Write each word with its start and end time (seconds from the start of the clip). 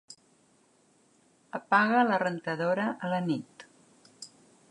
Apaga 1.59 2.01
la 2.11 2.17
rentadora 2.23 2.87
a 3.09 3.13
la 3.13 3.23
nit. 3.29 3.67